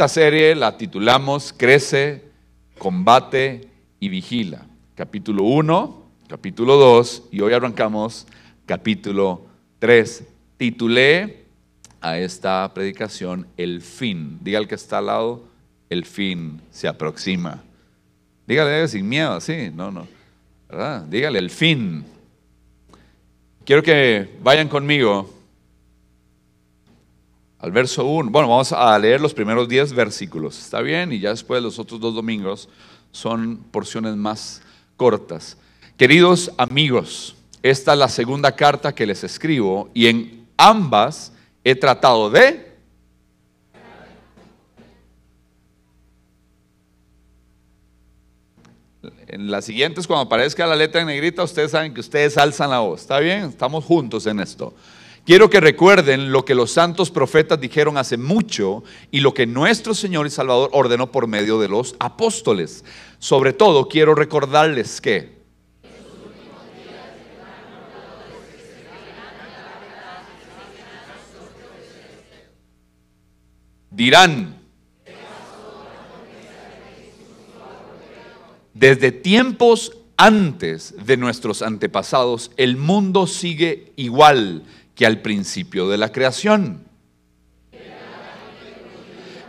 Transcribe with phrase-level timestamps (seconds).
[0.00, 2.24] Esta serie la titulamos Crece,
[2.78, 3.68] combate
[4.00, 4.66] y vigila.
[4.94, 8.26] Capítulo 1, capítulo 2 y hoy arrancamos
[8.64, 9.44] capítulo
[9.78, 10.24] 3.
[10.56, 11.44] Titulé
[12.00, 14.38] a esta predicación El fin.
[14.40, 15.44] Diga el que está al lado,
[15.90, 17.62] el fin se aproxima.
[18.46, 20.08] Dígale sin miedo, así, no, no.
[20.70, 21.02] ¿verdad?
[21.02, 22.06] Dígale el fin.
[23.66, 25.28] Quiero que vayan conmigo
[27.60, 28.30] al verso 1.
[28.30, 31.12] Bueno, vamos a leer los primeros 10 versículos, ¿está bien?
[31.12, 32.68] Y ya después los otros dos domingos
[33.12, 34.62] son porciones más
[34.96, 35.56] cortas.
[35.96, 42.30] Queridos amigos, esta es la segunda carta que les escribo y en ambas he tratado
[42.30, 42.70] de...
[49.32, 52.80] En las siguientes, cuando aparezca la letra en negrita, ustedes saben que ustedes alzan la
[52.80, 53.02] voz.
[53.02, 53.44] ¿Está bien?
[53.44, 54.74] Estamos juntos en esto.
[55.26, 59.94] Quiero que recuerden lo que los santos profetas dijeron hace mucho y lo que nuestro
[59.94, 62.84] Señor y Salvador ordenó por medio de los apóstoles.
[63.18, 65.40] Sobre todo, quiero recordarles que
[73.90, 74.56] dirán,
[78.72, 84.64] desde tiempos antes de nuestros antepasados, el mundo sigue igual
[85.00, 86.84] que al principio de la creación.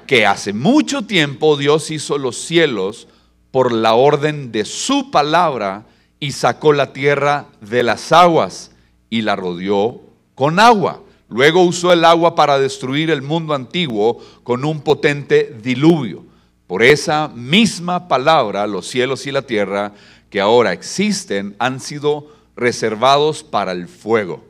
[0.08, 3.10] Que hace mucho tiempo Dios hizo los cielos
[3.52, 5.88] por la orden de su palabra
[6.22, 8.72] y sacó la tierra de las aguas
[9.10, 10.00] y la rodeó
[10.36, 11.04] con agua.
[11.28, 16.24] Luego usó el agua para destruir el mundo antiguo con un potente diluvio.
[16.66, 19.92] Por esa misma palabra, los cielos y la tierra
[20.30, 24.50] que ahora existen han sido reservados para el fuego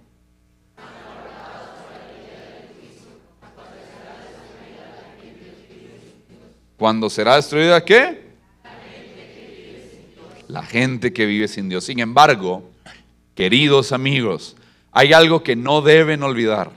[6.82, 8.24] Cuando será destruida qué?
[10.48, 11.84] La gente que vive sin Dios.
[11.84, 12.72] Sin embargo,
[13.36, 14.56] queridos amigos,
[14.92, 16.72] hay algo que no deben olvidar.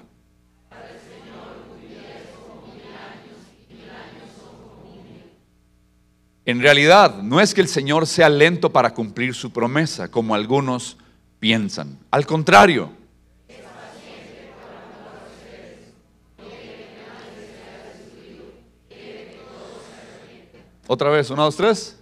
[6.45, 10.99] En realidad, no es que el Señor sea lento para cumplir su promesa, como algunos
[11.41, 11.99] piensan.
[12.11, 12.91] Al contrario,
[20.87, 21.99] Otra vez, una, dos, tres.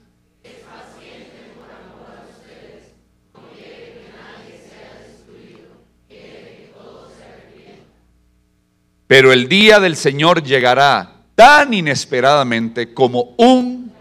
[9.07, 13.93] Pero el día del Señor llegará tan inesperadamente como un...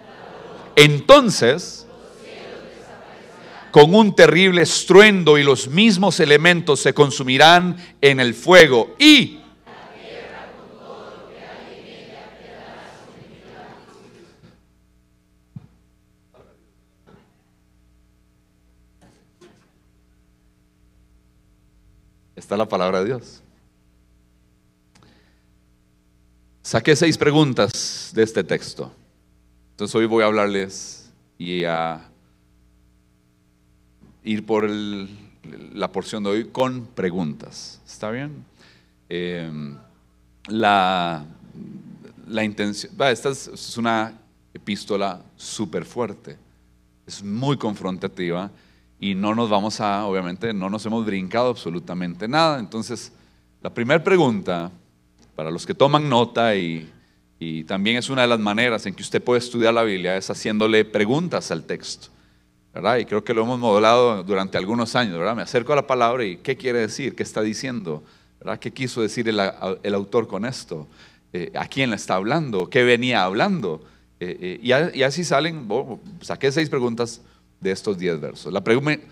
[0.76, 1.86] Entonces,
[3.72, 9.41] con un terrible estruendo y los mismos elementos se consumirán en el fuego y
[22.52, 23.42] Está la palabra de Dios.
[26.62, 28.92] Saqué seis preguntas de este texto.
[29.70, 32.10] Entonces hoy voy a hablarles y a
[34.26, 37.80] ir por la porción de hoy con preguntas.
[37.88, 38.44] ¿Está bien?
[39.08, 39.78] Em,
[40.50, 41.24] la,
[42.28, 44.20] la intención, esta es una
[44.54, 46.38] epístola súper fuerte,
[47.08, 48.52] es muy confrontativa
[49.02, 52.60] y no nos vamos a, obviamente, no nos hemos brincado absolutamente nada.
[52.60, 53.12] Entonces,
[53.62, 54.72] la primera pregunta,
[55.36, 56.90] para los que toman nota y,
[57.40, 60.30] y, también es una de las maneras en que usted puede estudiar la Biblia, es
[60.30, 62.10] haciéndole preguntas al texto.
[62.74, 62.98] ¿verdad?
[62.98, 65.36] Y creo que lo hemos modelado durante algunos años, ¿verdad?
[65.36, 67.16] Me acerco a la palabra y ¿qué quiere decir?
[67.16, 68.04] ¿Qué está diciendo?
[68.40, 68.60] ¿verdad?
[68.60, 69.42] ¿Qué quiso decir el,
[69.84, 70.88] el autor con esto?
[71.34, 72.70] Eh, ¿A quién le está hablando?
[72.70, 73.84] ¿Qué venía hablando?
[74.20, 75.68] Eh, eh, y, así salen,
[76.22, 77.22] saqué seis preguntas
[77.62, 78.52] de estos diez versos.
[78.52, 78.62] La,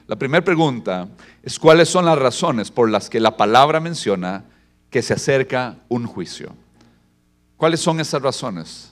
[0.08, 1.08] la primera pregunta
[1.44, 4.44] es cuáles son las razones por las que la palabra menciona
[4.90, 6.54] que se acerca un juicio.
[7.56, 8.92] ¿Cuáles son esas razones?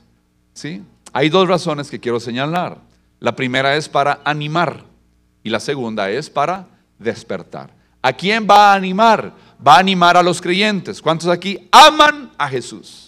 [0.54, 0.84] ¿Sí?
[1.12, 2.78] Hay dos razones que quiero señalar.
[3.20, 4.84] La primera es para animar
[5.44, 6.68] y la segunda es para
[7.00, 7.72] despertar.
[8.02, 9.34] ¿A quién va a animar?
[9.66, 11.02] Va a animar a los creyentes.
[11.02, 13.07] ¿Cuántos aquí aman a Jesús?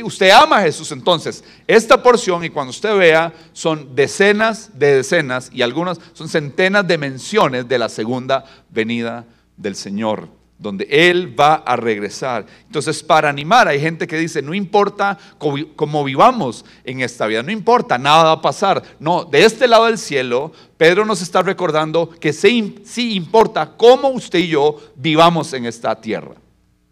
[0.00, 0.90] Usted ama a Jesús.
[0.92, 6.86] Entonces, esta porción, y cuando usted vea, son decenas de decenas y algunas son centenas
[6.86, 10.28] de menciones de la segunda venida del Señor,
[10.58, 12.46] donde Él va a regresar.
[12.66, 17.50] Entonces, para animar, hay gente que dice, no importa cómo vivamos en esta vida, no
[17.50, 18.82] importa, nada va a pasar.
[18.98, 24.08] No, de este lado del cielo, Pedro nos está recordando que sí, sí importa cómo
[24.08, 26.36] usted y yo vivamos en esta tierra.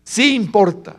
[0.03, 0.97] Sí importa.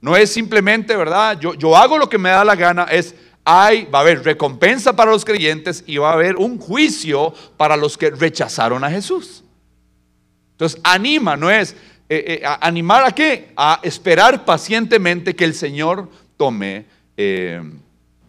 [0.00, 1.38] No es simplemente, ¿verdad?
[1.40, 3.14] Yo, yo hago lo que me da la gana, es
[3.44, 7.78] hay, va a haber recompensa para los creyentes y va a haber un juicio para
[7.78, 9.42] los que rechazaron a Jesús.
[10.52, 11.74] Entonces, anima, no es
[12.10, 13.52] eh, eh, animar a qué?
[13.56, 16.84] A esperar pacientemente que el Señor tome
[17.16, 17.62] eh,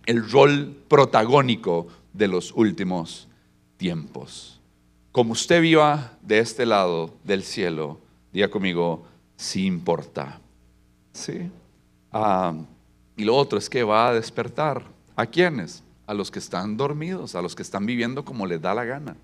[0.06, 3.28] el rol protagónico de los últimos
[3.76, 4.60] tiempos.
[5.12, 8.00] Como usted viva de este lado del cielo,
[8.32, 9.06] diga conmigo,
[9.36, 10.40] sí importa.
[11.14, 11.52] ¿Sí?
[13.16, 14.84] Y lo otro es que va a despertar.
[15.16, 15.84] ¿A quiénes?
[16.08, 19.18] A los que están dormidos, a los que están viviendo como les da la gana,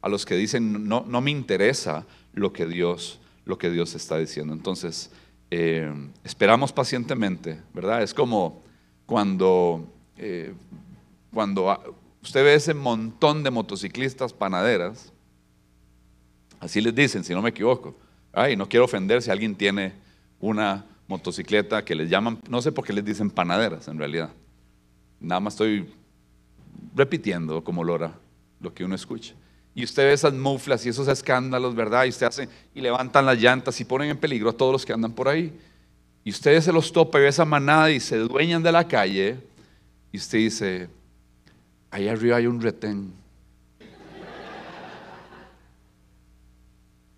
[0.00, 4.18] a los que dicen, no, no me interesa lo que Dios, lo que Dios está
[4.18, 4.52] diciendo.
[4.52, 5.10] Entonces,
[5.50, 5.92] eh,
[6.24, 8.02] esperamos pacientemente, ¿verdad?
[8.02, 8.62] Es como
[9.06, 9.86] cuando,
[10.16, 10.54] eh,
[11.32, 11.78] cuando
[12.22, 15.12] usted ve ese montón de motociclistas panaderas,
[16.58, 17.94] así les dicen, si no me equivoco.
[18.32, 19.92] Ay, no quiero ofender si alguien tiene
[20.40, 24.30] una motocicleta que les llaman, no sé por qué les dicen panaderas en realidad.
[25.20, 25.88] Nada más estoy
[26.94, 28.14] repitiendo como Lora
[28.60, 29.34] lo que uno escucha.
[29.74, 32.04] Y usted ve esas muflas y esos escándalos, ¿verdad?
[32.04, 34.92] Y usted hace y levantan las llantas y ponen en peligro a todos los que
[34.92, 35.52] andan por ahí.
[36.24, 39.36] Y ustedes se los topa y ve esa manada y se dueñan de la calle.
[40.12, 40.88] Y usted dice,
[41.90, 43.12] ahí arriba hay un retén.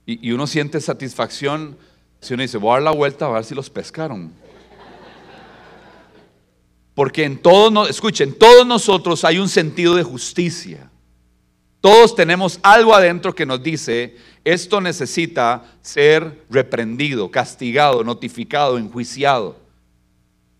[0.06, 1.78] Y uno siente satisfacción
[2.24, 4.32] si uno dice, voy a dar la vuelta a ver si los pescaron.
[6.94, 10.90] Porque en todos, escuchen, todos nosotros hay un sentido de justicia.
[11.82, 19.56] Todos tenemos algo adentro que nos dice, esto necesita ser reprendido, castigado, notificado, enjuiciado.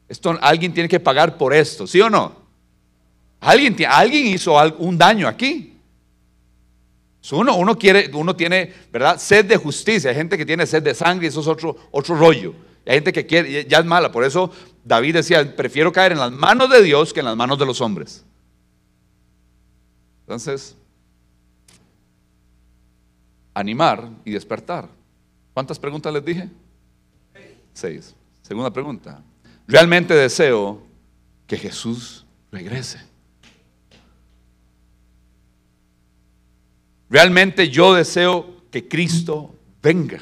[0.07, 2.37] Esto, alguien tiene que pagar por esto, ¿sí o no?
[3.41, 5.74] Alguien, alguien hizo un daño aquí.
[7.33, 9.19] Uno, uno, quiere, uno tiene, ¿verdad?
[9.19, 10.11] Sed de justicia.
[10.11, 12.55] Hay gente que tiene sed de sangre y eso es otro, otro rollo.
[12.87, 14.13] hay gente que quiere, ya es mala.
[14.13, 14.51] Por eso
[14.85, 17.81] David decía, prefiero caer en las manos de Dios que en las manos de los
[17.81, 18.25] hombres.
[20.21, 20.77] Entonces,
[23.55, 24.89] animar y despertar.
[25.55, 26.51] ¿Cuántas preguntas les dije?
[27.73, 28.15] Seis.
[28.43, 29.23] Segunda pregunta.
[29.67, 30.83] Realmente deseo
[31.47, 33.01] que Jesús regrese.
[37.11, 40.21] Realmente yo deseo que Cristo venga.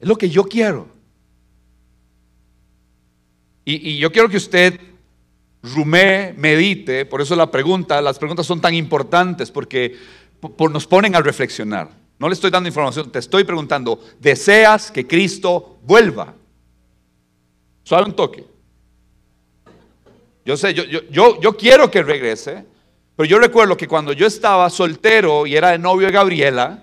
[0.00, 0.88] Es lo que yo quiero.
[3.64, 4.80] Y, yo quiero que usted
[5.62, 9.96] rumé, medite, por eso la pregunta, las preguntas son tan importantes porque
[10.72, 11.90] nos ponen a reflexionar.
[12.18, 16.34] No le estoy dando información, te estoy preguntando, ¿deseas que Cristo vuelva?
[17.84, 18.49] Suave un toque.
[20.50, 22.66] Yo sé, yo, yo, yo, quiero que regrese,
[23.14, 26.82] pero yo recuerdo que cuando yo estaba soltero y era de novio de Gabriela,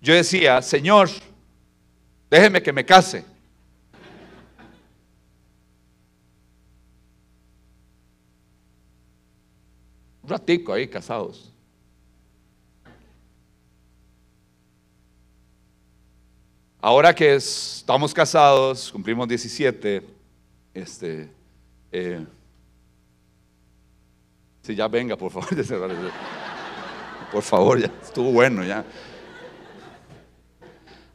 [0.00, 1.10] yo decía, Señor,
[2.30, 3.24] déjeme que me case.
[10.22, 11.52] Un ratico ahí casados.
[16.80, 20.06] Ahora que estamos casados, cumplimos 17,
[20.74, 21.37] este,
[21.92, 22.24] eh,
[24.62, 25.48] si ya venga, por favor,
[27.32, 28.84] por favor, ya estuvo bueno ya.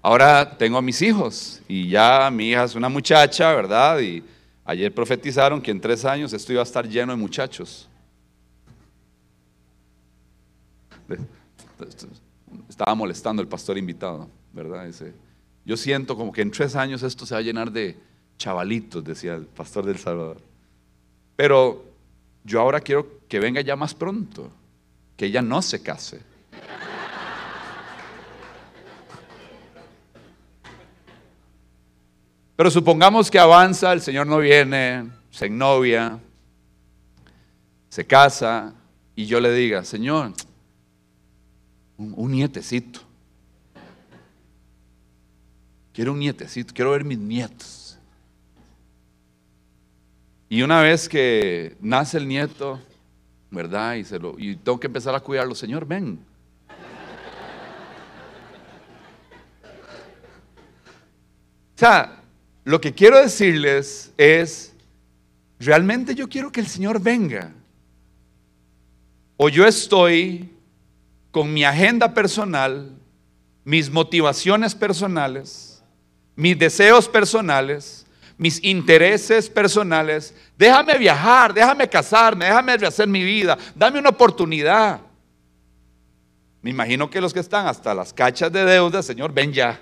[0.01, 3.99] Ahora tengo a mis hijos y ya mi hija es una muchacha, ¿verdad?
[4.01, 4.23] Y
[4.65, 7.87] ayer profetizaron que en tres años esto iba a estar lleno de muchachos.
[12.67, 14.89] Estaba molestando el pastor invitado, ¿verdad?
[15.63, 17.97] yo siento como que en tres años esto se va a llenar de
[18.37, 20.52] chavalitos, decía el pastor del Salvador.
[21.35, 21.85] Pero
[22.43, 24.51] yo ahora quiero que venga ya más pronto,
[25.17, 26.21] que ella no se case.
[32.55, 36.19] Pero supongamos que avanza, el Señor no viene, se ennovia,
[37.89, 38.73] se casa,
[39.15, 40.33] y yo le diga, Señor,
[41.97, 43.01] un, nietecito.
[45.93, 47.92] Quiero un nietecito, quiero ver mis nietos.
[50.53, 52.79] Y una vez que nace el nieto,
[53.50, 53.95] ¿verdad?
[53.95, 56.19] Y, se lo, tengo que empezar a cuidarlo, Señor, ven.
[61.75, 62.22] O sea,
[62.65, 64.75] lo que quiero decirles es,
[65.60, 67.51] realmente yo quiero que el Señor venga.
[69.38, 70.51] O yo estoy
[71.31, 72.91] con mi agenda personal,
[73.65, 75.81] mis motivaciones personales,
[76.36, 78.02] mis deseos personales,
[78.43, 80.35] mis intereses personales.
[80.57, 85.00] Déjame viajar, déjame casarme, déjame rehacer mi vida, dame una oportunidad.
[86.62, 89.79] Me imagino que los que están hasta las cachas de deuda, Señor, ven ya.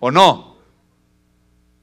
[0.00, 0.56] ¿O no?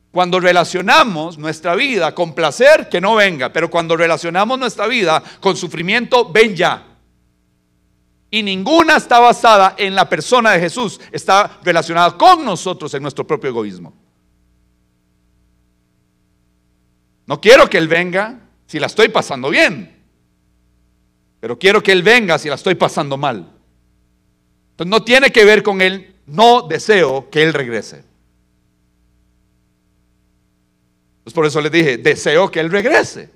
[0.10, 5.56] Cuando relacionamos nuestra vida con placer, que no venga, pero cuando relacionamos nuestra vida con
[5.56, 6.88] sufrimiento, ven ya.
[8.32, 13.28] Y ninguna está basada en la persona de Jesús, está relacionada con nosotros en nuestro
[13.28, 14.02] propio egoísmo.
[17.32, 19.90] No quiero que Él venga si la estoy pasando bien,
[21.40, 23.50] pero quiero que Él venga si la estoy pasando mal.
[24.72, 28.04] Entonces no tiene que ver con Él, no deseo que Él regrese.
[31.24, 33.30] Pues por eso les dije, deseo que Él regrese.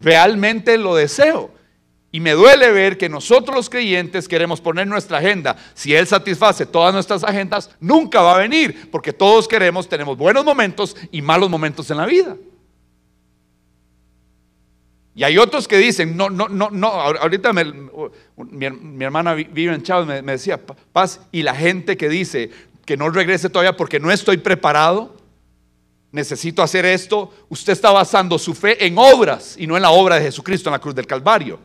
[0.00, 1.50] Realmente lo deseo.
[2.10, 5.58] Y me duele ver que nosotros los creyentes queremos poner nuestra agenda.
[5.74, 10.42] Si Él satisface todas nuestras agendas, nunca va a venir, porque todos queremos, tenemos buenos
[10.42, 12.34] momentos y malos momentos en la vida.
[15.14, 20.06] Y hay otros que dicen, no, no, no, no, ahorita mi, hermana vive en Chávez,
[20.06, 20.60] me, me decía,
[20.92, 22.50] paz, y la gente que dice
[22.84, 25.16] que no regrese todavía porque no estoy preparado,
[26.10, 30.16] necesito hacer esto, usted está basando su fe en obras y no en la obra
[30.16, 31.58] de Jesucristo en la cruz del Calvario.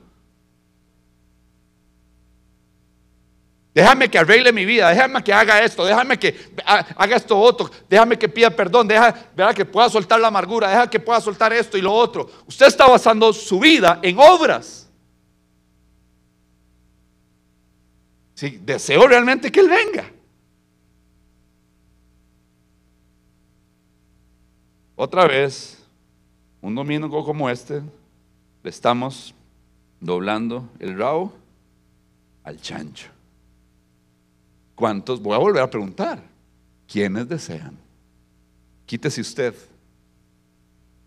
[3.79, 8.19] Déjame que arregle mi vida, déjame que haga esto, déjame que haga esto otro, déjame
[8.19, 11.81] que pida perdón, déjame que pueda soltar la amargura, déjame que pueda soltar esto y
[11.81, 12.29] lo otro.
[12.45, 14.89] Usted está basando su vida en obras.
[18.33, 20.11] Sí, deseo realmente que Él venga.
[24.97, 25.81] Otra vez,
[26.59, 27.81] un domingo como este,
[28.61, 29.33] le estamos
[30.01, 31.31] doblando el rabo
[32.43, 33.18] al chancho.
[34.79, 35.21] ¿Cuántos?
[35.21, 36.23] Voy a volver a preguntar.
[36.87, 37.77] ¿Quiénes desean?
[38.85, 39.53] Quítese usted.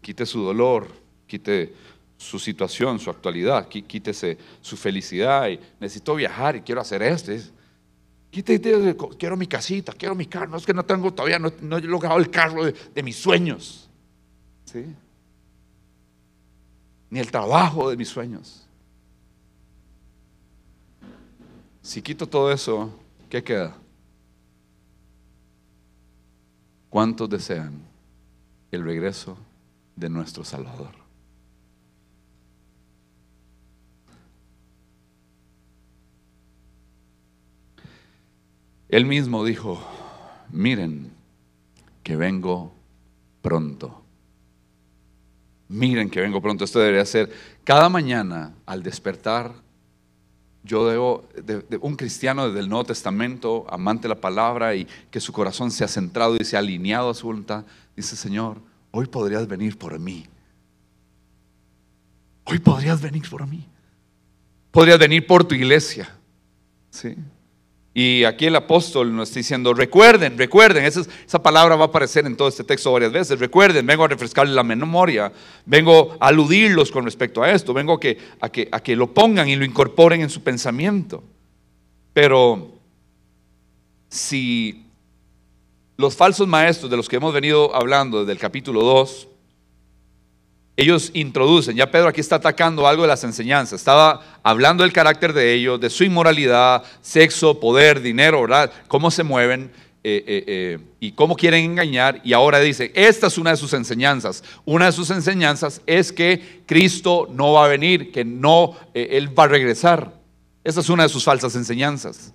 [0.02, 0.88] Quite su dolor.
[1.26, 1.72] Quite
[2.18, 3.66] su situación, su actualidad.
[3.68, 5.48] Quítese su felicidad.
[5.48, 7.32] Y necesito viajar y quiero hacer esto.
[8.30, 10.50] Quítese, quiero mi casita, quiero mi carro.
[10.50, 13.88] No es que no tengo todavía, no, he logrado el carro de mis sueños.
[17.08, 18.66] Ni el trabajo de mis sueños.
[21.80, 23.01] Si quito todo eso,
[23.32, 23.74] ¿qué queda?
[26.90, 27.80] ¿Cuántos desean
[28.70, 29.38] el regreso
[29.96, 30.90] de nuestro Salvador?
[38.90, 39.82] Él mismo dijo,
[40.50, 41.10] miren
[42.02, 42.74] que vengo
[43.40, 44.02] pronto
[45.72, 47.32] miren que vengo pronto, esto debería ser
[47.64, 49.52] cada mañana al despertar.
[50.64, 55.20] Yo debo, de, un cristiano desde el Nuevo Testamento, amante de la palabra y que
[55.20, 57.64] su corazón se ha centrado y se ha alineado a su voluntad,
[57.96, 58.58] dice Señor,
[58.92, 60.26] hoy podrías venir por mí.
[62.44, 63.68] Hoy podrías venir por mí.
[64.70, 66.14] Podrías venir por tu iglesia.
[66.90, 67.16] ¿Sí?
[67.94, 72.24] Y aquí el apóstol nos está diciendo, recuerden, recuerden, esa, esa, palabra va a aparecer
[72.24, 75.30] en todo este texto varias veces, recuerden, vengo a refrescarles la memoria,
[75.66, 79.12] vengo a aludirlos con respecto a esto, vengo a que, a que, a que lo
[79.12, 81.22] pongan y lo incorporen en su pensamiento.
[82.14, 82.72] Pero
[84.08, 84.86] si
[85.98, 89.28] los falsos maestros de los que hemos venido hablando desde el capítulo 2,
[90.76, 95.32] ellos introducen, ya Pedro aquí está atacando algo de las enseñanzas, estaba hablando del carácter
[95.32, 98.72] de ellos, de su inmoralidad, sexo, poder, dinero, ¿verdad?
[98.88, 99.70] Cómo se mueven
[100.04, 102.20] eh, eh, eh, y cómo quieren engañar.
[102.24, 104.42] Y ahora dice, esta es una de sus enseñanzas.
[104.64, 109.44] Una de sus enseñanzas es que Cristo no va a venir, que no, Él va
[109.44, 110.12] a regresar.
[110.64, 112.32] Esa es una de sus falsas enseñanzas.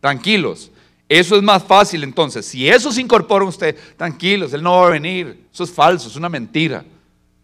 [0.00, 0.70] Tranquilos.
[1.08, 2.46] Eso es más fácil entonces.
[2.46, 5.46] Si eso se incorpora a usted, tranquilos, Él no va a venir.
[5.52, 6.82] Eso es falso, es una mentira.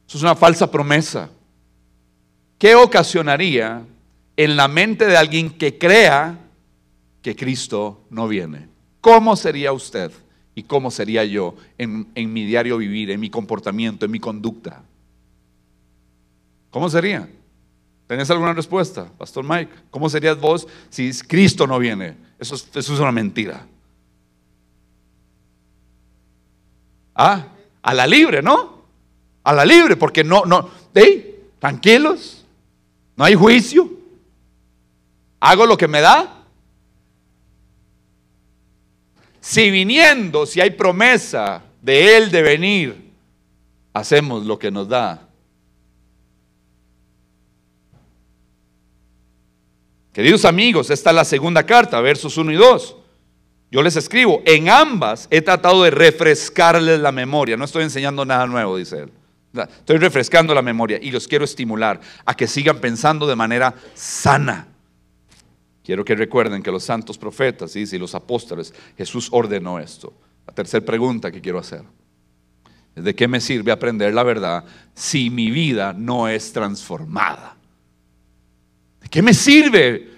[0.09, 1.29] Eso es una falsa promesa.
[2.59, 3.85] ¿Qué ocasionaría
[4.37, 6.39] en la mente de alguien que crea
[7.21, 8.69] que Cristo no viene?
[9.03, 10.11] ¿Cómo sería usted
[10.55, 14.83] y cómo sería yo en, mi diario vivir, en mi comportamiento, en mi conducta?
[16.71, 17.29] ¿Cómo sería?
[18.07, 19.71] ¿Tenés alguna respuesta, Pastor Mike?
[19.91, 22.17] ¿Cómo serías vos si Cristo no viene?
[22.39, 23.67] Eso es, eso es una mentira.
[27.15, 27.49] Ah,
[27.83, 28.78] a la libre, ¿no?
[29.49, 32.45] A la libre, porque no, no, hey, tranquilos,
[33.17, 33.91] no hay juicio,
[35.41, 36.45] hago lo que me da.
[39.41, 43.11] Si viniendo, si hay promesa de Él de venir,
[43.95, 45.27] hacemos lo que nos da.
[50.13, 52.97] Queridos amigos, esta es la segunda carta, versos 1 y 2.
[53.71, 58.47] Yo les escribo, en ambas he tratado de refrescarles la memoria, no estoy enseñando nada
[58.47, 59.13] nuevo, dice él.
[59.53, 64.69] Estoy refrescando la memoria y los quiero estimular a que sigan pensando de manera sana.
[65.83, 70.13] Quiero que recuerden que los santos profetas y los apóstoles, Jesús ordenó esto.
[70.47, 71.83] La tercera pregunta que quiero hacer.
[72.95, 74.65] ¿De qué me sirve aprender la verdad
[74.95, 77.57] si mi vida no es transformada?
[79.01, 80.18] ¿De qué me sirve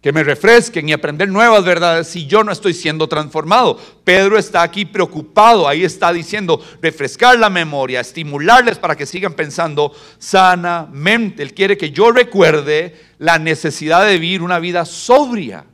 [0.00, 3.78] que me refresquen y aprender nuevas verdades si yo no estoy siendo transformado.
[4.04, 9.92] Pedro está aquí preocupado, ahí está diciendo refrescar la memoria, estimularles para que sigan pensando
[10.18, 11.42] sanamente.
[11.42, 15.66] Él quiere que yo recuerde la necesidad de vivir una vida sobria,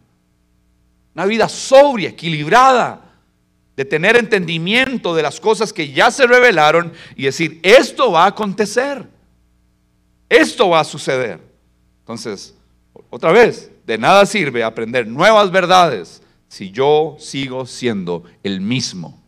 [1.15, 3.03] una vida sobria, equilibrada,
[3.77, 8.29] de tener entendimiento de las cosas que ya se revelaron y decir, esto va a
[8.29, 9.07] acontecer,
[10.31, 11.41] esto va a suceder.
[12.01, 12.55] Entonces,
[13.11, 19.21] otra vez, de nada sirve aprender nuevas verdades si yo sigo siendo el mismo.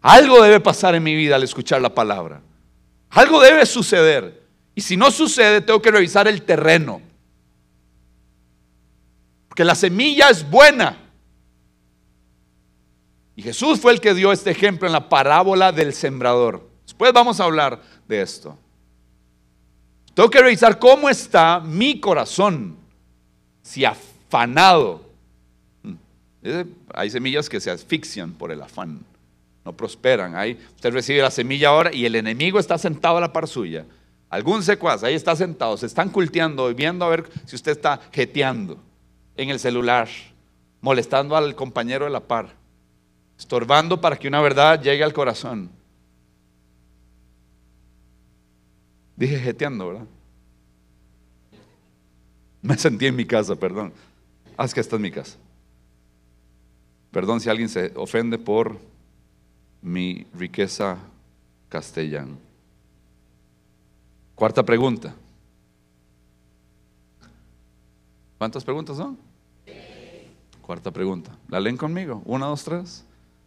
[0.00, 2.40] Algo debe pasar en mi vida al escuchar la palabra.
[3.10, 4.42] Algo debe suceder.
[4.74, 7.00] Y si no sucede, tengo que revisar el terreno.
[9.48, 10.98] Porque la semilla es buena.
[13.36, 16.68] Y Jesús fue el que dio este ejemplo en la parábola del sembrador.
[16.84, 18.58] Después vamos a hablar de esto.
[20.14, 22.81] Tengo que revisar cómo está mi corazón
[23.62, 25.02] si afanado.
[25.82, 25.94] Mm.
[26.94, 29.00] Hay semillas que se asfixian por el afán,
[29.64, 30.36] no prosperan.
[30.36, 33.86] Ahí usted recibe la semilla ahora y el enemigo está sentado a la par suya.
[34.28, 38.00] Algún secuaz ahí está sentado, se están culteando y viendo a ver si usted está
[38.12, 38.78] jeteando
[39.36, 40.08] en el celular,
[40.80, 42.54] molestando al compañero de la par,
[43.38, 45.70] estorbando para que una verdad llegue al corazón.
[49.16, 50.06] Dije jeteando, ¿verdad?
[52.62, 53.92] Me sentí en mi casa, perdón.
[54.56, 55.36] Ah, es que esta es mi casa.
[57.10, 58.78] Perdón si alguien se ofende por
[59.82, 60.96] mi riqueza
[61.68, 62.36] castellana.
[64.36, 65.14] Cuarta pregunta.
[68.38, 69.18] ¿Cuántas preguntas son?
[70.62, 71.36] Cuarta pregunta.
[71.48, 72.22] ¿La leen conmigo?
[72.24, 73.04] Una, dos, tres.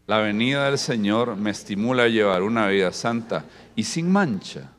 [0.07, 4.74] La venida del Señor me estimula a llevar una vida santa y sin mancha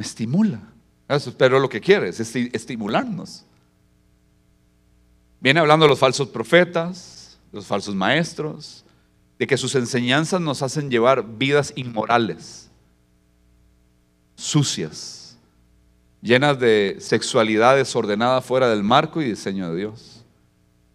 [0.00, 0.58] me estimula.
[1.36, 3.44] Pero lo que quiere es estimularnos.
[5.40, 8.82] Viene hablando de los falsos profetas, los falsos maestros,
[9.38, 12.70] de que sus enseñanzas nos hacen llevar vidas inmorales,
[14.36, 15.36] sucias,
[16.22, 20.24] llenas de sexualidad desordenada fuera del marco y diseño de Dios.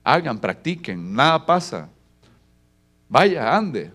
[0.03, 1.89] Hagan, practiquen, nada pasa.
[3.07, 3.93] Vaya, ande.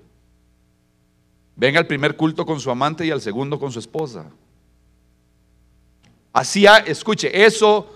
[1.57, 4.31] Venga al primer culto con su amante y al segundo con su esposa.
[6.33, 7.95] Así, escuche, eso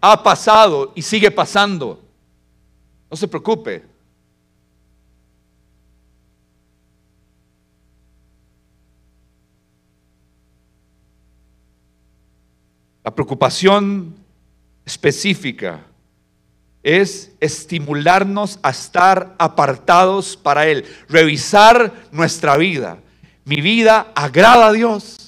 [0.00, 2.02] ha pasado y sigue pasando.
[3.10, 3.84] No se preocupe.
[13.04, 14.16] La preocupación
[14.84, 15.84] específica
[16.82, 22.98] es estimularnos a estar apartados para Él, revisar nuestra vida.
[23.44, 25.25] Mi vida agrada a Dios.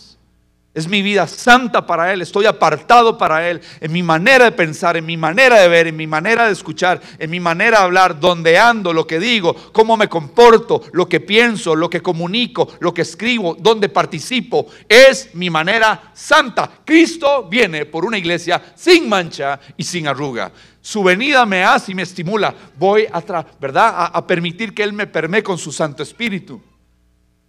[0.79, 2.23] Es mi vida santa para Él.
[2.23, 3.61] Estoy apartado para Él.
[3.81, 7.01] En mi manera de pensar, en mi manera de ver, en mi manera de escuchar,
[7.19, 11.19] en mi manera de hablar, donde ando, lo que digo, cómo me comporto, lo que
[11.19, 14.69] pienso, lo que comunico, lo que escribo, donde participo.
[14.89, 16.71] Es mi manera santa.
[16.85, 20.53] Cristo viene por una iglesia sin mancha y sin arruga.
[20.81, 22.55] Su venida me hace y me estimula.
[22.79, 23.21] Voy a,
[23.61, 24.11] ¿verdad?
[24.15, 26.63] a, permitir que Él me permee con su Santo Espíritu.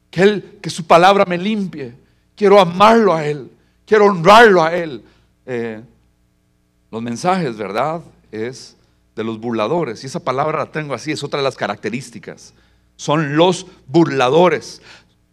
[0.10, 2.09] Que, él, que su palabra me limpie
[2.40, 3.52] Quiero amarlo a Él.
[3.86, 5.04] Quiero honrarlo a Él.
[5.46, 5.82] Eh,
[6.90, 8.02] los mensajes, ¿verdad?
[8.32, 8.78] Es
[9.14, 10.02] de los burladores.
[10.06, 12.54] Y esa palabra la tengo así, es otra de las características.
[12.96, 14.82] Son los burladores.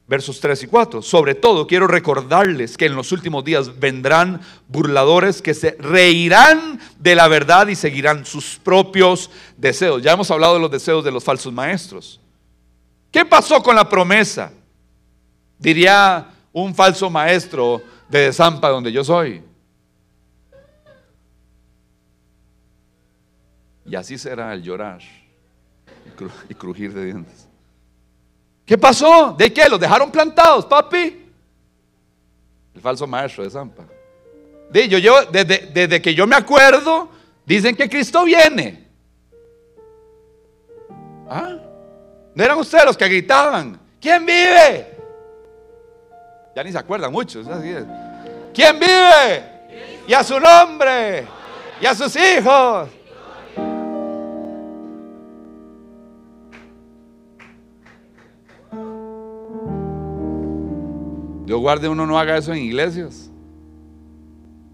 [0.08, 1.00] Versos 3 y 4.
[1.00, 7.14] Sobre todo quiero recordarles que en los últimos días vendrán burladores que se reirán de
[7.14, 10.02] la verdad y seguirán sus propios deseos.
[10.02, 12.20] Ya hemos hablado de los deseos de los falsos maestros.
[13.12, 14.50] ¿Qué pasó con la promesa?
[15.56, 19.42] Diría un falso maestro de Zampa donde yo soy.
[23.84, 25.02] Y así será el llorar
[26.48, 27.46] y crujir de dientes.
[28.64, 29.34] ¿Qué pasó?
[29.36, 29.68] ¿De qué?
[29.68, 31.26] ¿Los dejaron plantados, papi?
[32.74, 33.84] El falso maestro de Zampa.
[34.72, 37.10] yo, desde, desde que yo me acuerdo,
[37.44, 38.88] dicen que Cristo viene.
[41.28, 41.58] ¿Ah?
[42.34, 43.78] ¿No eran ustedes los que gritaban?
[44.00, 44.95] ¿Quién vive?
[46.56, 47.46] Ya ni se acuerdan muchos.
[48.54, 49.44] ¿Quién vive?
[50.08, 51.26] Y a su nombre.
[51.78, 52.88] Y a sus hijos.
[61.44, 63.30] Dios guarde uno no haga eso en iglesias.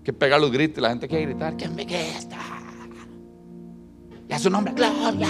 [0.05, 2.39] Que pega los gritos, la gente quiere gritar, ¿quién que está?
[4.29, 5.29] Y a su nombre, gloria.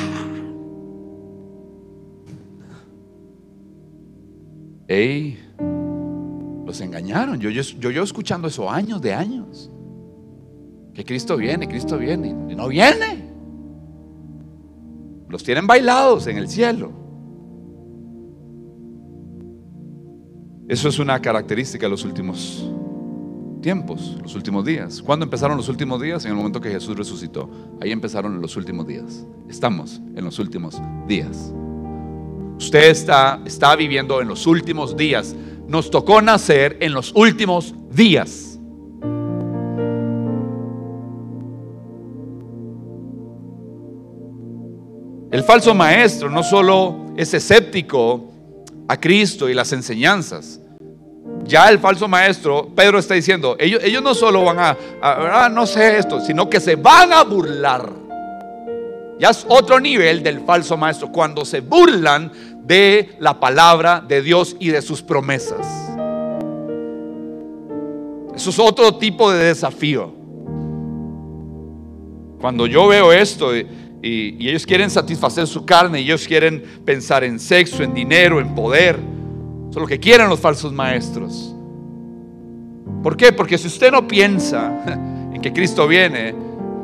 [4.87, 5.52] Ey,
[6.65, 7.41] los engañaron.
[7.41, 9.71] Yo, yo, yo, escuchando eso años de años.
[10.95, 12.29] Que Cristo viene, Cristo viene.
[12.51, 13.31] Y no viene.
[15.29, 16.93] Los tienen bailados en el cielo.
[20.69, 22.71] Eso es una característica de los últimos
[23.63, 25.01] tiempos, los últimos días.
[25.01, 26.25] ¿Cuándo empezaron los últimos días?
[26.25, 27.51] En el momento que Jesús resucitó.
[27.81, 29.25] Ahí empezaron los últimos días.
[29.49, 31.53] Estamos en los últimos días.
[32.59, 35.35] Usted está, está viviendo en los últimos días.
[35.73, 38.59] Nos tocó nacer en los últimos días.
[45.31, 48.31] El falso maestro no solo es escéptico
[48.87, 50.61] a Cristo y las enseñanzas.
[51.45, 55.67] Ya el falso maestro, Pedro está diciendo, ellos, ellos no solo van a, a, no
[55.67, 57.89] sé esto, sino que se van a burlar.
[59.19, 62.31] Ya es otro nivel del falso maestro, cuando se burlan
[62.65, 65.67] de la palabra de Dios y de sus promesas.
[68.35, 70.13] Eso es otro tipo de desafío.
[72.41, 73.69] Cuando yo veo esto, y,
[74.05, 78.97] ellos quieren satisfacer su carne, y ellos quieren pensar en sexo, en dinero, en poder.
[79.71, 81.55] Eso es lo que quieren los falsos maestros.
[83.03, 83.33] ¿Por qué?
[83.33, 84.83] Porque si usted no piensa
[85.33, 86.35] en que Cristo viene,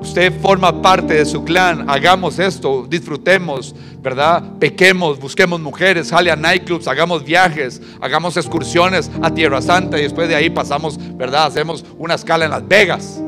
[0.01, 4.43] usted forma parte de su clan, hagamos esto, disfrutemos, ¿verdad?
[4.59, 10.29] Pequemos, busquemos mujeres, jale a nightclubs, hagamos viajes, hagamos excursiones a Tierra Santa y después
[10.29, 11.47] de ahí pasamos, ¿verdad?
[11.47, 13.21] Hacemos una escala en Las Vegas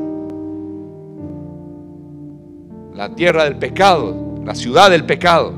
[3.01, 5.53] la tierra del pecado, la ciudad del pecado.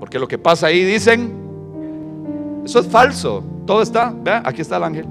[0.00, 1.32] Porque lo que pasa ahí dicen,
[2.64, 3.44] eso es falso.
[3.64, 5.06] Todo está, vea, aquí está el ángel.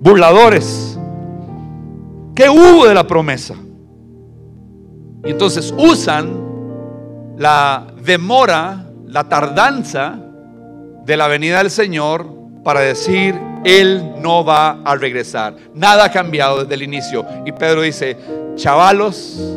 [0.00, 0.98] Burladores.
[2.34, 3.54] ¿Qué hubo de la promesa?
[5.24, 10.18] Y entonces usan la demora, la tardanza
[11.04, 12.26] de la venida del Señor
[12.62, 13.34] para decir
[13.64, 15.56] él no va a regresar.
[15.74, 17.26] Nada ha cambiado desde el inicio.
[17.44, 18.16] Y Pedro dice,
[18.54, 19.56] chavalos,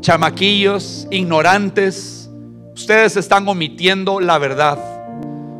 [0.00, 2.30] chamaquillos, ignorantes,
[2.74, 4.78] ustedes están omitiendo la verdad.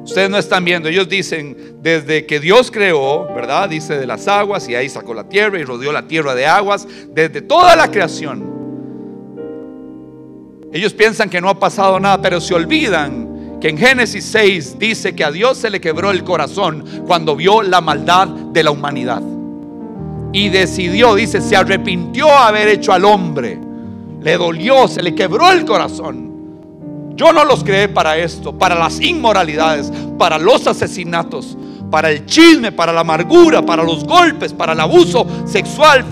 [0.04, 0.88] Ustedes no están viendo.
[0.88, 3.70] Ellos dicen, desde que Dios creó, ¿verdad?
[3.70, 6.86] Dice de las aguas y ahí sacó la tierra y rodeó la tierra de aguas,
[7.08, 8.52] desde toda la creación.
[10.72, 15.14] Ellos piensan que no ha pasado nada, pero se olvidan que en Génesis 6 dice
[15.16, 19.22] que a Dios se le quebró el corazón cuando vio la maldad de la humanidad.
[20.34, 23.58] Y decidió, dice, se arrepintió haber hecho al hombre.
[24.20, 26.33] Le dolió, se le quebró el corazón.
[27.16, 31.56] Yo no los creé para esto, para las inmoralidades, para los asesinatos,
[31.90, 36.04] para el chisme, para la amargura, para los golpes, para el abuso sexual,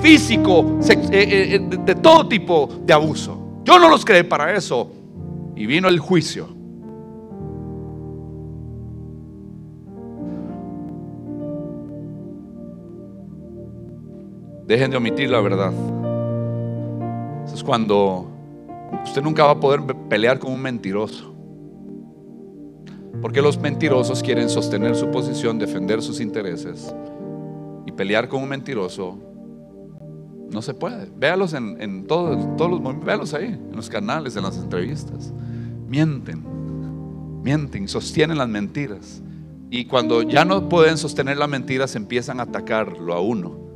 [0.00, 3.60] físico, eh, eh, eh, de todo tipo de abuso.
[3.64, 4.90] Yo no los creé para eso.
[5.56, 6.48] Y vino el juicio.
[14.66, 15.72] Dejen de omitir la verdad.
[17.52, 18.39] Es cuando
[19.04, 21.34] usted nunca va a poder pelear con un mentiroso.
[23.20, 26.94] Porque los mentirosos quieren sostener su posición, defender sus intereses.
[27.86, 29.18] Y pelear con un mentiroso
[30.50, 31.10] no se puede.
[31.16, 35.32] Véalos en, todos, todos los momentos, ahí, en los canales, en las entrevistas.
[35.86, 36.44] Mienten,
[37.42, 39.22] mienten, sostienen las mentiras.
[39.70, 43.70] Y cuando ya no pueden sostener las mentiras, empiezan a atacarlo a uno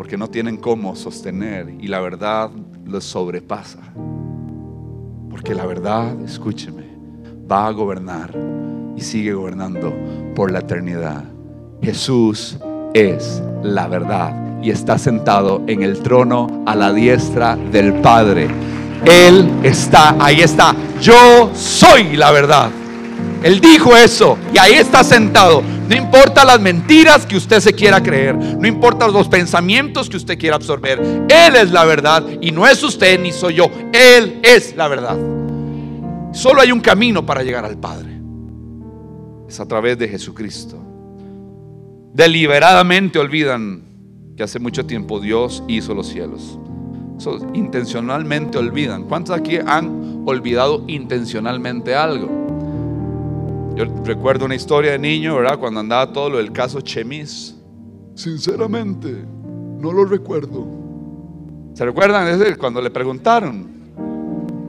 [0.00, 2.50] porque no tienen cómo sostener y la verdad
[2.98, 3.80] sobrepasa.
[5.28, 6.84] Porque la verdad, escúcheme,
[7.50, 8.34] va a gobernar
[8.96, 9.92] y sigue gobernando
[10.34, 11.24] por la eternidad.
[11.82, 12.58] Jesús
[12.94, 18.48] es la verdad y está sentado en el trono a la diestra del Padre.
[19.04, 20.74] Él está, ahí está.
[21.00, 22.70] Yo soy la verdad.
[23.42, 25.62] Él dijo eso y ahí está sentado.
[25.88, 30.38] No importa las mentiras que usted se quiera creer, no importa los pensamientos que usted
[30.38, 31.00] quiera absorber.
[31.28, 33.70] Él es la verdad y no es usted ni soy yo.
[33.92, 35.18] Él es la verdad.
[36.32, 38.20] Solo hay un camino para llegar al Padre.
[39.48, 40.78] Es a través de Jesucristo.
[42.14, 43.82] Deliberadamente olvidan
[44.36, 46.58] que hace mucho tiempo Dios hizo los cielos.
[47.52, 49.04] intencionalmente olvidan.
[49.04, 52.49] ¿Cuántos aquí han olvidado intencionalmente algo?
[53.80, 55.58] Yo recuerdo una historia de niño, ¿verdad?
[55.58, 57.56] Cuando andaba todo lo del caso Chemis.
[58.14, 59.24] Sinceramente,
[59.78, 60.66] no lo recuerdo.
[61.72, 62.28] ¿Se recuerdan?
[62.28, 63.70] Es cuando le preguntaron.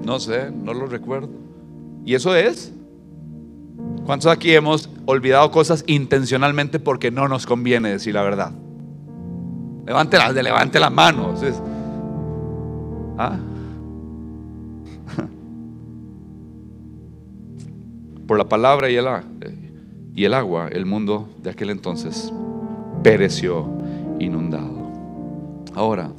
[0.05, 1.29] No sé, no lo recuerdo.
[2.05, 2.71] ¿Y eso es?
[4.05, 8.53] ¿Cuántos aquí hemos olvidado cosas intencionalmente porque no nos conviene decir la verdad?
[9.85, 11.41] Levante las, levante las manos.
[13.17, 13.37] ¿Ah?
[18.31, 22.31] Por la palabra y el, agua, el mundo de aquel entonces
[23.03, 23.69] pereció
[24.19, 24.89] inundado.
[25.75, 26.13] Ahora,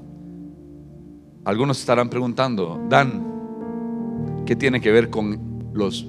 [1.47, 6.07] algunos estarán preguntando, Dan, ¿qué tiene que ver con los,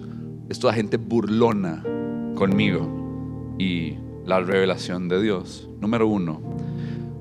[0.50, 1.86] esta gente burlona
[2.36, 3.94] conmigo y
[4.26, 5.70] la revelación de Dios?
[5.80, 6.42] Número uno,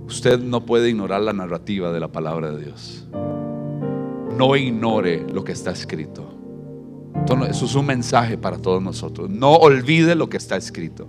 [0.09, 3.07] usted no puede ignorar la narrativa de la palabra de Dios.
[4.37, 6.32] No ignore lo que está escrito.
[7.49, 9.31] Eso es un mensaje para todos nosotros.
[9.31, 11.07] No olvide lo que está escrito.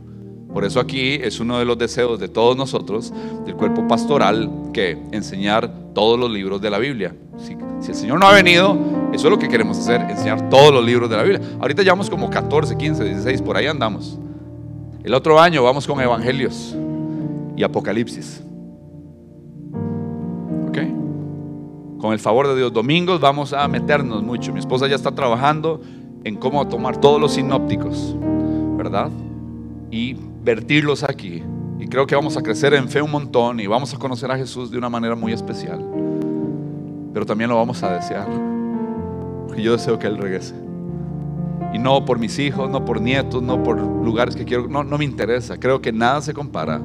[0.53, 3.11] Por eso aquí es uno de los deseos de todos nosotros,
[3.45, 7.15] del cuerpo pastoral, que enseñar todos los libros de la Biblia.
[7.37, 7.53] Si,
[7.89, 8.77] el Señor no ha venido,
[9.11, 11.41] eso es lo que queremos hacer, enseñar todos los libros de la Biblia.
[11.59, 14.19] Ahorita llevamos como 14, 15, 16, por ahí andamos.
[15.03, 16.75] El otro año vamos con Evangelios
[17.57, 18.43] y Apocalipsis.
[22.03, 24.51] Con el favor de Dios, domingos vamos a meternos mucho.
[24.51, 25.79] Mi esposa ya está trabajando
[26.25, 28.13] en cómo tomar todos los sinópticos,
[28.75, 29.09] ¿verdad?
[29.89, 31.41] Y vertirlos aquí.
[31.79, 34.37] Y creo que vamos a crecer en fe un montón y vamos a conocer a
[34.37, 35.81] Jesús de una manera muy especial.
[37.13, 38.27] Pero también lo vamos a desear.
[39.47, 40.55] Porque yo deseo que Él regrese.
[41.73, 44.67] Y no por mis hijos, no por nietos, no por lugares que quiero.
[44.67, 45.57] No, no me interesa.
[45.57, 46.81] Creo que nada se compara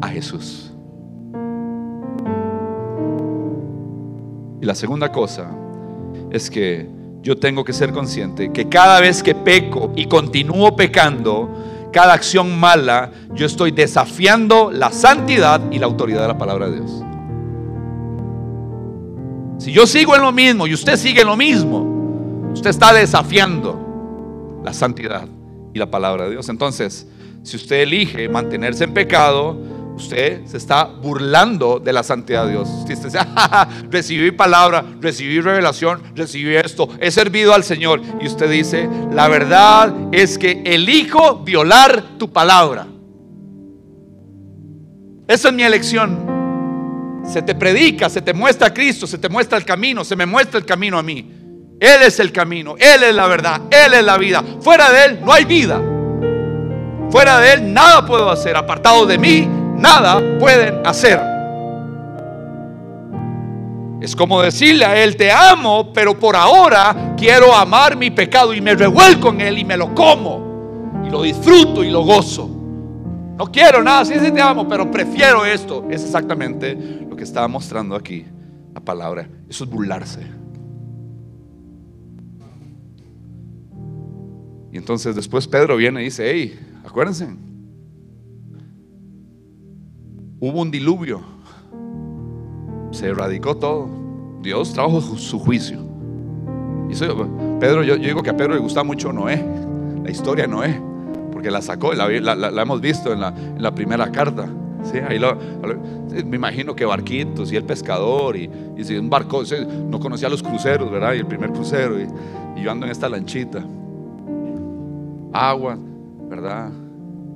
[0.00, 0.69] a Jesús.
[4.60, 5.50] Y la segunda cosa
[6.30, 6.86] es que
[7.22, 11.50] yo tengo que ser consciente que cada vez que peco y continúo pecando,
[11.92, 16.76] cada acción mala, yo estoy desafiando la santidad y la autoridad de la palabra de
[16.76, 17.02] Dios.
[19.58, 24.60] Si yo sigo en lo mismo y usted sigue en lo mismo, usted está desafiando
[24.64, 25.28] la santidad
[25.74, 26.48] y la palabra de Dios.
[26.48, 27.06] Entonces,
[27.42, 29.58] si usted elige mantenerse en pecado,
[30.00, 32.68] Usted se está burlando de la santidad de Dios.
[32.70, 33.18] Usted dice,
[33.90, 38.00] recibí palabra, recibí revelación, recibí esto, he servido al Señor.
[38.18, 42.86] Y usted dice, la verdad es que elijo violar tu palabra.
[45.28, 47.20] Esa es mi elección.
[47.26, 50.24] Se te predica, se te muestra a Cristo, se te muestra el camino, se me
[50.24, 51.30] muestra el camino a mí.
[51.78, 54.42] Él es el camino, Él es la verdad, Él es la vida.
[54.62, 55.78] Fuera de Él no hay vida.
[57.10, 58.56] Fuera de Él nada puedo hacer.
[58.56, 61.20] Apartado de mí nada pueden hacer.
[64.00, 68.60] Es como decirle a Él, te amo, pero por ahora quiero amar mi pecado y
[68.60, 72.48] me revuelco en Él y me lo como y lo disfruto y lo gozo.
[73.36, 75.86] No quiero nada, sí, sí te amo, pero prefiero esto.
[75.90, 76.74] Es exactamente
[77.08, 78.24] lo que estaba mostrando aquí
[78.74, 79.28] la palabra.
[79.48, 80.26] Eso es burlarse.
[84.72, 87.28] Y entonces después Pedro viene y dice, hey, acuérdense,
[90.40, 91.20] Hubo un diluvio.
[92.92, 93.88] Se erradicó todo.
[94.42, 95.90] Dios trajo su juicio.
[97.60, 99.44] Pedro, yo, digo que a Pedro le gusta mucho Noé,
[100.02, 100.80] la historia de Noé,
[101.32, 102.08] porque la sacó, la,
[102.62, 104.48] hemos visto en la, primera carta.
[104.82, 104.98] ¿sí?
[104.98, 105.20] Ahí
[106.24, 108.50] me imagino que barquitos y el pescador y,
[108.82, 109.42] si un barco,
[109.88, 111.14] no conocía los cruceros, ¿verdad?
[111.14, 112.08] Y el primer crucero y,
[112.56, 113.64] y yo ando en esta lanchita.
[115.32, 115.78] Agua,
[116.28, 116.70] ¿verdad?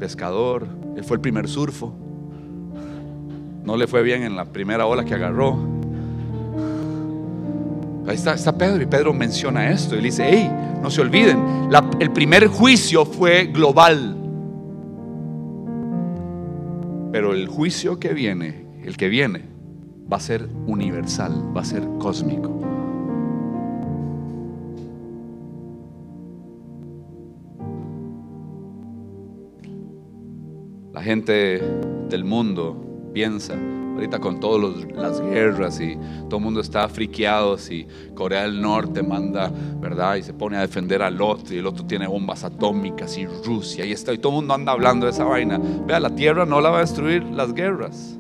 [0.00, 2.03] Pescador, él fue el primer surfo.
[3.64, 5.58] No le fue bien en la primera ola que agarró.
[8.06, 10.50] Ahí está, Pedro y Pedro menciona esto y dice, hey,
[10.82, 14.16] no se olviden, el primer juicio fue global.
[17.10, 19.44] Pero el juicio que viene, el que viene,
[20.12, 22.60] va a ser universal, va a ser cósmico.
[30.92, 31.62] La gente
[32.10, 33.54] del mundo piensa.
[33.94, 35.96] Ahorita con todas las guerras y
[36.28, 40.16] todo el mundo está friqueado si Corea del Norte manda, ¿verdad?
[40.16, 43.84] Y se pone a defender al otro y el otro tiene bombas atómicas y Rusia
[43.84, 45.60] y está y todo el mundo anda hablando de esa vaina.
[45.86, 48.18] Vea, la tierra no la va a destruir las guerras.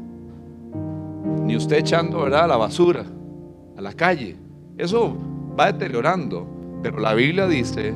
[1.42, 2.48] Ni usted echando, ¿verdad?
[2.48, 3.04] la basura
[3.76, 4.36] a la calle.
[4.78, 5.16] Eso
[5.58, 6.46] va deteriorando.
[6.84, 7.94] Pero la Biblia dice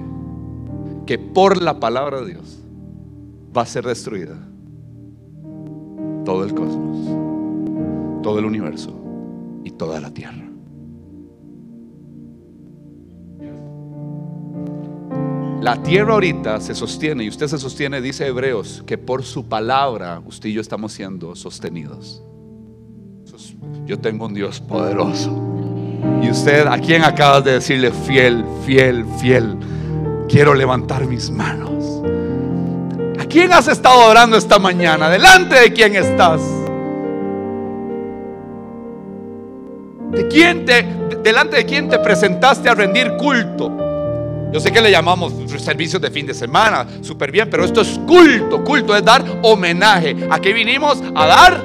[1.07, 2.59] que por la palabra de Dios
[3.57, 4.48] va a ser destruida
[6.29, 8.93] todo el cosmos, todo el universo
[9.65, 10.45] y toda la tierra.
[15.63, 20.21] La tierra ahorita se sostiene y usted se sostiene, dice Hebreos, que por su palabra
[20.27, 22.23] usted y yo estamos siendo sostenidos.
[23.87, 25.35] Yo tengo un Dios poderoso.
[26.23, 29.57] Y usted, ¿a quién acabas de decirle fiel, fiel, fiel?
[30.29, 32.03] quiero levantar mis manos.
[33.39, 35.09] ¿A quién has estado orando esta mañana?
[35.09, 36.41] ¿Delante de quién estás?
[40.11, 40.85] ¿De quién te,
[41.23, 43.71] delante de quién te presentaste a rendir culto?
[44.53, 48.01] Yo sé que le llamamos servicios de fin de semana, súper bien, pero esto es
[48.09, 48.65] culto.
[48.65, 50.17] Culto es dar homenaje.
[50.29, 51.01] ¿A qué vinimos?
[51.15, 51.63] A dar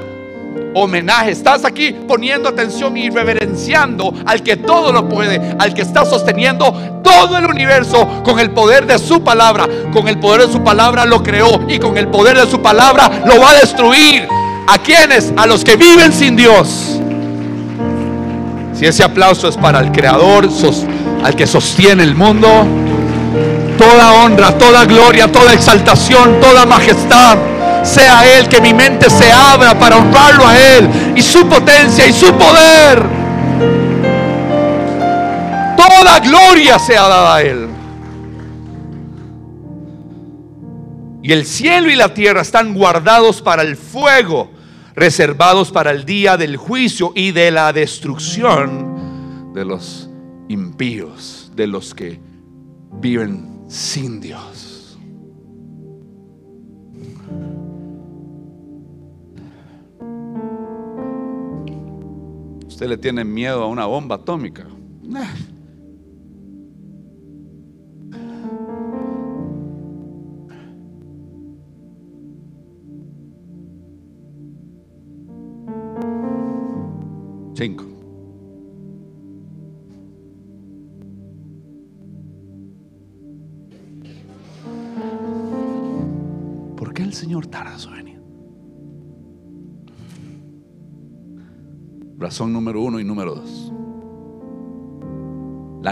[0.74, 1.32] homenaje.
[1.32, 7.02] Estás aquí poniendo atención y reverenciando al que todo lo puede, al que está sosteniendo
[7.04, 9.68] todo el universo con el poder de su palabra.
[9.92, 13.10] Con el poder de su palabra lo creó y con el poder de su palabra
[13.26, 14.28] lo va a destruir.
[14.68, 15.34] ¿A quienes?
[15.36, 17.00] A los que viven sin Dios.
[18.74, 20.50] Si ese aplauso es para el Creador,
[21.24, 22.48] al que sostiene el mundo,
[23.78, 27.38] toda honra, toda gloria, toda exaltación, toda majestad,
[27.84, 32.13] sea Él, que mi mente se abra para honrarlo a Él y su potencia y
[32.13, 33.04] su poder.
[35.78, 37.67] Toda gloria sea dada a Él.
[41.22, 44.50] Y el cielo y la tierra están guardados para el fuego
[44.96, 50.10] reservados para el día del juicio y de la destrucción de los
[50.50, 52.19] impíos, de los que
[52.93, 54.73] viven sin Dios.
[62.84, 64.67] Usted le tiene miedo a una bomba atómica.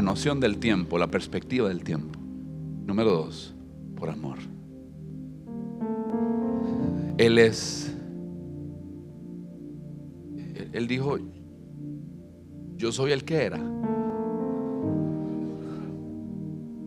[0.02, 2.18] La noción del tiempo, la perspectiva del tiempo.
[2.88, 3.54] Número dos,
[3.96, 4.40] por amor.
[7.20, 7.96] Él es,
[10.74, 11.20] él dijo,
[12.78, 13.60] yo soy el que era.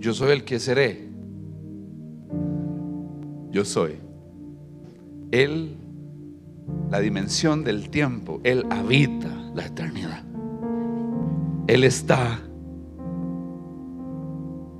[0.00, 1.09] Yo soy el que seré.
[3.53, 3.92] Yo soy.
[5.31, 5.77] Él,
[6.90, 10.24] la dimensión del tiempo, Él habita la eternidad.
[11.68, 12.40] Él está.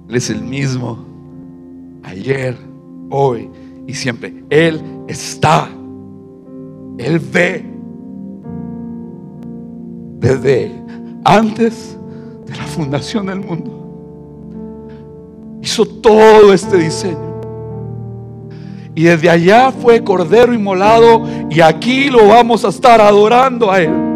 [0.09, 1.05] Él es el mismo
[2.03, 2.57] ayer,
[3.11, 3.51] hoy
[3.87, 4.45] y siempre.
[4.51, 5.69] Él está.
[6.99, 7.65] Él ve
[10.19, 10.73] desde
[11.25, 11.99] antes
[12.47, 13.81] de la fundación del mundo.
[15.63, 17.35] Hizo todo este diseño.
[18.95, 24.14] Y desde allá fue Cordero inmolado y aquí lo vamos a estar adorando a Él.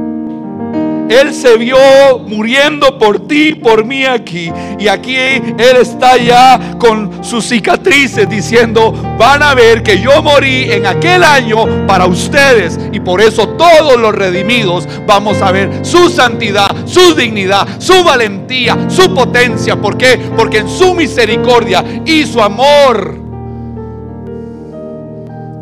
[1.09, 1.79] Él se vio
[2.27, 4.53] muriendo por ti, por mí aquí.
[4.79, 10.71] Y aquí Él está ya con sus cicatrices diciendo, van a ver que yo morí
[10.71, 12.79] en aquel año para ustedes.
[12.93, 18.77] Y por eso todos los redimidos vamos a ver su santidad, su dignidad, su valentía,
[18.89, 19.77] su potencia.
[19.77, 20.19] ¿Por qué?
[20.37, 23.17] Porque en su misericordia y su amor,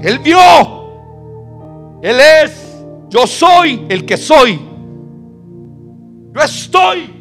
[0.03, 0.77] Él vio.
[2.03, 2.53] Él es,
[3.09, 4.66] yo soy el que soy.
[6.37, 7.15] Yo estoy.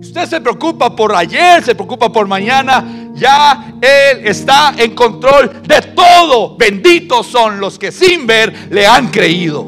[0.00, 3.10] Usted se preocupa por ayer, se preocupa por mañana.
[3.12, 6.56] Ya Él está en control de todo.
[6.56, 9.66] Benditos son los que sin ver le han creído.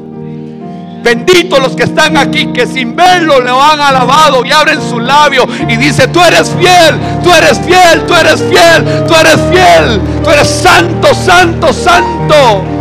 [1.03, 5.47] Benditos los que están aquí que sin verlo le han alabado y abren su labio
[5.69, 10.31] y dice, tú eres fiel, tú eres fiel, tú eres fiel, tú eres fiel, tú
[10.31, 12.76] eres santo, santo, santo.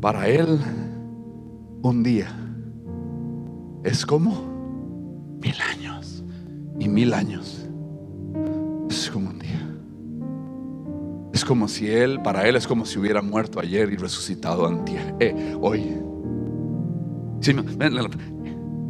[0.00, 0.58] Para Él,
[1.82, 2.28] un día
[3.84, 6.24] es como mil años.
[6.78, 7.66] Y mil años
[8.88, 9.60] es como un día.
[11.32, 15.14] Es como si Él, para Él es como si hubiera muerto ayer y resucitado antier,
[15.20, 15.96] eh, hoy.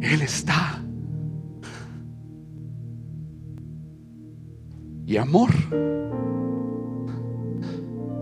[0.01, 0.83] él está.
[5.05, 5.49] Y amor.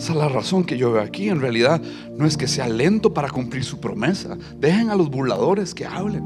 [0.08, 1.28] Esa es la razón que yo veo aquí.
[1.28, 1.82] En realidad
[2.16, 4.38] no es que sea lento para cumplir su promesa.
[4.58, 6.24] Dejen a los burladores que hablen.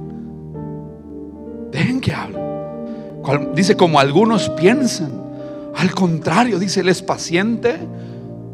[1.72, 2.44] Dejen que hablen.
[3.56, 5.12] Dice como algunos piensan.
[5.76, 7.80] Al contrario, dice, Él es paciente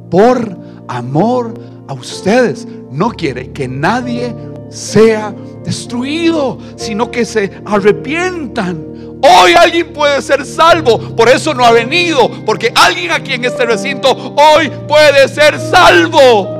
[0.10, 0.58] por
[0.88, 1.56] amor
[1.90, 2.66] a ustedes.
[2.90, 4.34] No quiere que nadie
[4.70, 8.86] sea destruido, sino que se arrepientan.
[9.22, 13.66] Hoy alguien puede ser salvo, por eso no ha venido, porque alguien aquí en este
[13.66, 16.56] recinto hoy puede ser salvo.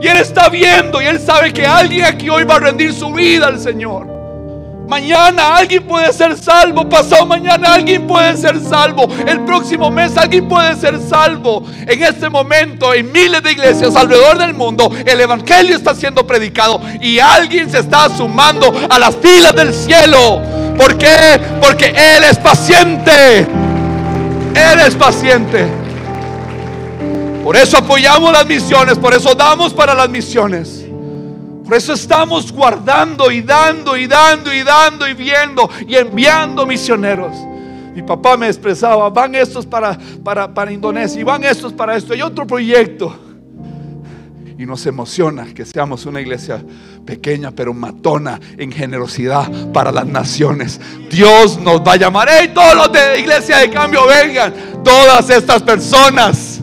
[0.00, 3.12] Y Él está viendo y Él sabe que alguien aquí hoy va a rendir su
[3.12, 4.15] vida al Señor.
[4.88, 6.88] Mañana alguien puede ser salvo.
[6.88, 9.08] Pasado mañana alguien puede ser salvo.
[9.26, 11.64] El próximo mes alguien puede ser salvo.
[11.86, 16.80] En este momento, en miles de iglesias alrededor del mundo, el Evangelio está siendo predicado
[17.00, 20.40] y alguien se está sumando a las filas del cielo.
[20.76, 21.40] ¿Por qué?
[21.60, 23.40] Porque Él es paciente.
[23.40, 25.66] Él es paciente.
[27.42, 30.75] Por eso apoyamos las misiones, por eso damos para las misiones.
[31.66, 37.36] Por eso estamos guardando y dando y dando y dando y viendo y enviando misioneros.
[37.92, 42.12] Mi papá me expresaba, van estos para, para, para Indonesia y van estos para esto.
[42.12, 43.18] Hay otro proyecto.
[44.56, 46.62] Y nos emociona que seamos una iglesia
[47.04, 50.80] pequeña pero matona en generosidad para las naciones.
[51.10, 54.54] Dios nos va a llamar, hey, todos los de iglesia de cambio vengan.
[54.84, 56.60] Todas estas personas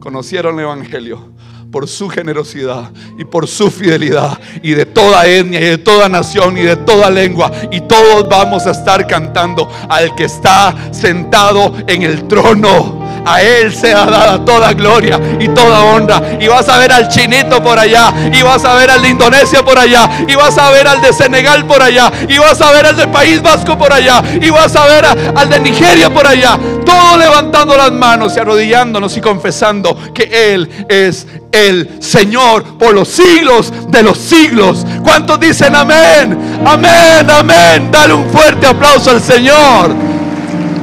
[0.00, 1.35] conocieron el Evangelio
[1.76, 6.56] por su generosidad y por su fidelidad y de toda etnia y de toda nación
[6.56, 12.00] y de toda lengua y todos vamos a estar cantando al que está sentado en
[12.00, 12.95] el trono.
[13.26, 16.22] A Él sea dada toda gloria y toda honra.
[16.40, 18.12] Y vas a ver al chinito por allá.
[18.32, 20.08] Y vas a ver al de Indonesia por allá.
[20.28, 22.12] Y vas a ver al de Senegal por allá.
[22.28, 24.22] Y vas a ver al de País Vasco por allá.
[24.40, 25.04] Y vas a ver
[25.34, 26.56] al de Nigeria por allá.
[26.84, 33.08] Todos levantando las manos y arrodillándonos y confesando que Él es el Señor por los
[33.08, 34.86] siglos de los siglos.
[35.02, 36.62] ¿Cuántos dicen amén?
[36.64, 37.88] Amén, amén.
[37.90, 39.94] Dale un fuerte aplauso al Señor.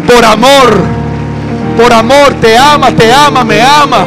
[0.05, 1.02] Por amor
[1.77, 4.05] por amor, te ama, te ama, me ama.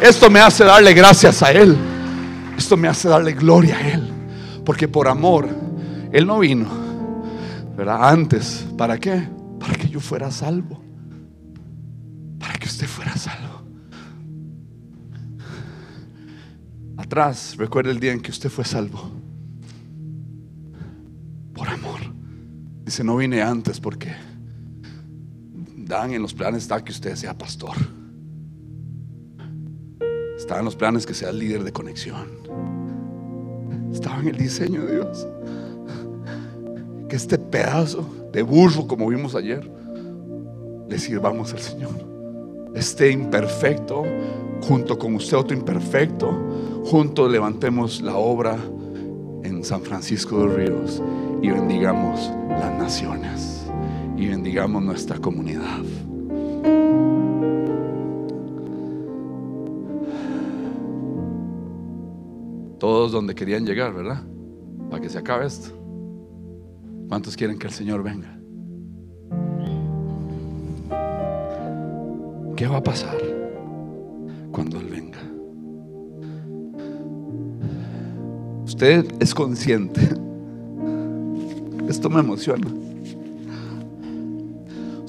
[0.00, 1.76] Esto me hace darle gracias a Él.
[2.56, 4.08] Esto me hace darle gloria a Él.
[4.64, 5.48] Porque por amor,
[6.12, 6.66] Él no vino.
[7.76, 8.08] ¿Verdad?
[8.08, 9.28] Antes, ¿para qué?
[9.58, 10.82] Para que yo fuera salvo.
[12.38, 13.62] Para que usted fuera salvo.
[16.96, 19.10] Atrás, recuerde el día en que usted fue salvo.
[21.54, 22.00] Por amor.
[22.84, 24.27] Dice, no vine antes porque
[25.88, 27.74] Dan en los planes está que usted sea pastor.
[30.36, 32.28] Está en los planes que sea líder de conexión.
[33.90, 35.26] Estaba en el diseño de Dios.
[37.08, 39.66] Que este pedazo de burro, como vimos ayer,
[40.86, 41.94] le sirvamos al Señor.
[42.74, 44.02] Este imperfecto,
[44.60, 46.30] junto con usted otro imperfecto,
[46.84, 48.58] juntos levantemos la obra
[49.42, 51.02] en San Francisco de los Ríos
[51.40, 53.57] y bendigamos las naciones
[54.18, 55.78] y bendigamos nuestra comunidad.
[62.80, 64.24] Todos donde querían llegar, ¿verdad?
[64.90, 65.70] Para que se acabe esto.
[67.08, 68.34] ¿Cuántos quieren que el Señor venga?
[72.56, 73.16] ¿Qué va a pasar
[74.50, 75.18] cuando Él venga?
[78.64, 80.00] Usted es consciente.
[81.88, 82.68] Esto me emociona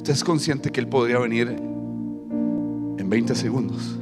[0.07, 3.97] es consciente que Él podría venir en 20 segundos?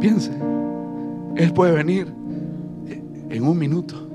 [0.00, 0.32] Piense,
[1.36, 2.12] Él puede venir
[3.30, 4.08] en un minuto.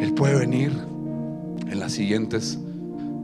[0.00, 0.72] Él puede venir
[1.66, 2.58] en las siguientes,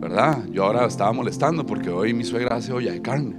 [0.00, 0.44] ¿verdad?
[0.50, 3.36] Yo ahora estaba molestando porque hoy mi suegra hace olla de carne.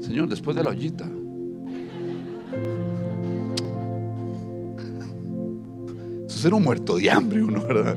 [0.00, 1.08] Señor, después de la ollita,
[6.46, 7.96] ser un muerto de hambre uno, ¿verdad?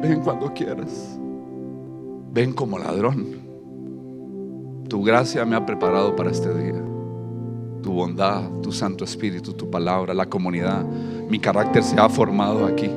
[0.00, 1.18] Ven cuando quieras.
[2.32, 3.26] Ven como ladrón.
[4.88, 6.82] Tu gracia me ha preparado para este día.
[7.82, 10.82] Tu bondad, tu Santo Espíritu, tu palabra, la comunidad.
[11.28, 12.90] Mi carácter se ha formado aquí.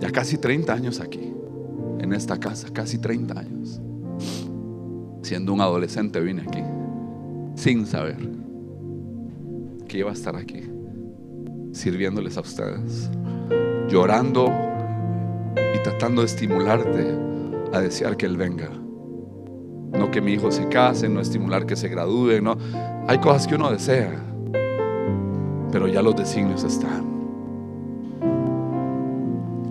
[0.00, 1.34] Ya casi 30 años aquí.
[1.98, 3.78] En esta casa, casi 30 años.
[5.20, 6.62] Siendo un adolescente vine aquí.
[7.56, 8.47] Sin saber
[9.88, 10.62] que iba a estar aquí,
[11.72, 13.10] sirviéndoles a ustedes,
[13.88, 14.46] llorando
[15.74, 17.18] y tratando de estimularte
[17.72, 18.68] a desear que Él venga.
[18.68, 22.56] No que mi hijo se case, no estimular que se gradúe, no.
[23.08, 24.22] Hay cosas que uno desea,
[25.72, 27.06] pero ya los designios están.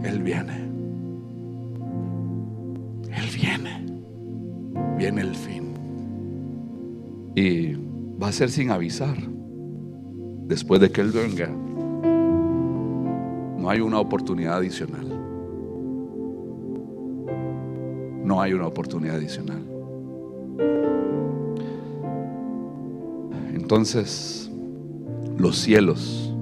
[0.03, 0.67] Él viene.
[3.15, 3.85] Él viene.
[4.97, 5.73] Viene el fin.
[7.35, 7.73] Y
[8.19, 9.36] va a ser sin avisar
[10.47, 11.47] después de que Él venga,
[13.57, 15.17] no hay una oportunidad adicional.
[18.27, 19.63] no hay una oportunidad adicional.
[23.53, 24.51] Entonces,
[25.37, 26.33] los cielos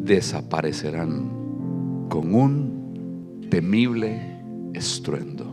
[0.00, 1.30] desaparecerán
[2.08, 4.20] con un temible
[4.74, 5.46] estruendo.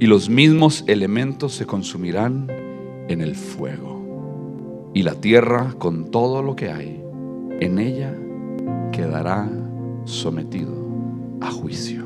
[0.00, 2.48] Y los mismos elementos se consumirán
[3.08, 3.99] en el fuego.
[4.92, 7.02] Y la tierra con todo lo que hay
[7.60, 8.12] en ella
[8.90, 9.48] quedará
[10.04, 10.72] sometido
[11.40, 12.04] a juicio.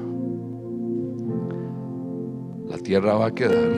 [2.68, 3.72] La tierra va a quedar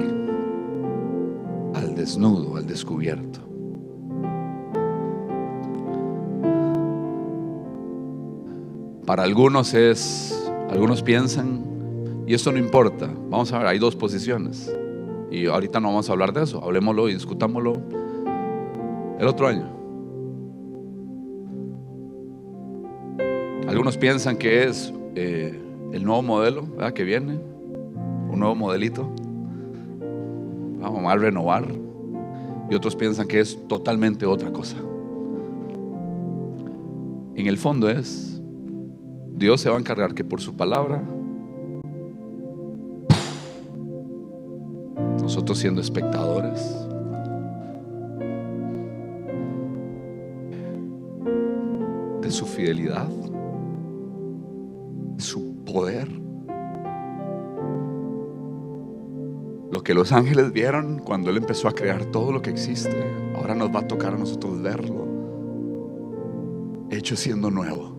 [1.75, 3.41] al desnudo, al descubierto.
[9.07, 11.65] Para algunos es, algunos piensan,
[12.27, 14.75] y esto no importa, vamos a ver, hay dos posiciones.
[15.31, 17.75] Y ahorita no vamos a hablar de eso, hablemoslo y discutámoslo
[19.19, 19.77] el otro año.
[23.69, 25.59] Algunos piensan que es eh,
[25.93, 27.39] el nuevo modelo que viene,
[28.31, 29.11] un nuevo modelito.
[30.81, 31.67] Vamos a renovar.
[32.71, 34.77] Y otros piensan que es totalmente otra cosa.
[37.35, 38.41] En el fondo es
[39.37, 41.03] Dios se va a encargar que por su palabra,
[45.21, 46.86] nosotros siendo espectadores,
[52.31, 53.09] su fidelidad,
[55.17, 56.09] de su poder,
[59.73, 62.97] lo que los ángeles vieron cuando Él empezó a crear todo lo que existe,
[63.35, 65.07] ahora nos va a tocar a nosotros verlo,
[66.91, 67.95] hecho siendo nuevo.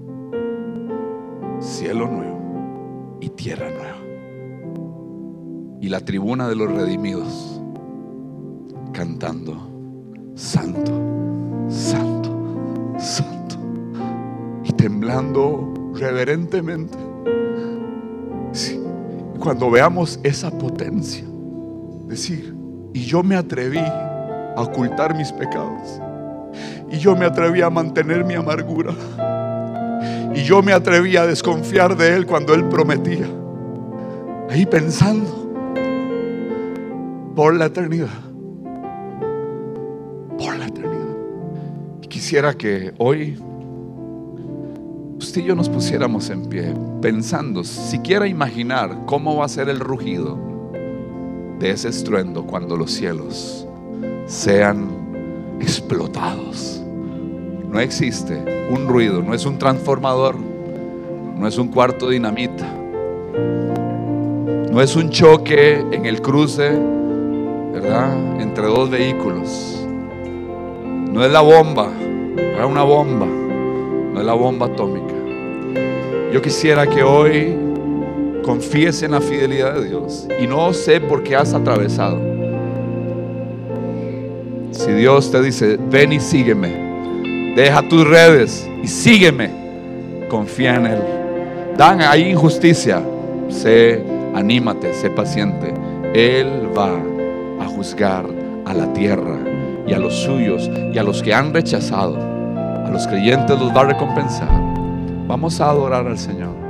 [1.60, 3.98] Cielo nuevo y tierra nueva.
[5.82, 7.57] Y la tribuna de los redimidos
[16.18, 16.98] reverentemente.
[19.40, 21.24] Cuando veamos esa potencia,
[22.08, 22.56] decir,
[22.94, 26.02] y yo me atreví a ocultar mis pecados.
[26.90, 28.94] Y yo me atreví a mantener mi amargura.
[30.34, 33.28] Y yo me atreví a desconfiar de Él cuando Él prometía.
[34.50, 35.52] Ahí pensando
[37.36, 38.10] por la eternidad.
[40.38, 41.16] Por la eternidad.
[42.02, 43.38] Y quisiera que hoy
[45.38, 50.38] y yo nos pusiéramos en pie pensando, siquiera imaginar cómo va a ser el rugido
[51.60, 53.68] de ese estruendo cuando los cielos
[54.26, 54.90] sean
[55.60, 56.82] explotados.
[57.70, 62.68] No existe un ruido, no es un transformador, no es un cuarto dinamita,
[64.72, 66.72] no es un choque en el cruce,
[67.74, 68.42] ¿verdad?
[68.42, 69.86] Entre dos vehículos.
[71.12, 71.92] No es la bomba,
[72.38, 75.17] era una bomba, no es la bomba atómica.
[76.34, 77.56] Yo quisiera que hoy
[78.44, 82.20] confíes en la fidelidad de Dios y no sé por qué has atravesado.
[84.72, 86.88] Si Dios te dice, ven y sígueme,
[87.58, 89.50] Deja tus redes y sígueme.
[90.30, 91.00] Confía en Él.
[91.76, 93.02] Dan ahí injusticia.
[93.50, 94.00] Sé,
[94.36, 95.74] anímate, sé paciente.
[96.14, 97.02] Él va
[97.60, 98.28] a juzgar
[98.64, 99.40] a la tierra
[99.88, 102.16] y a los suyos y a los que han rechazado.
[102.16, 104.77] A los creyentes los va a recompensar.
[105.28, 106.67] Vamos a adorar al Señor.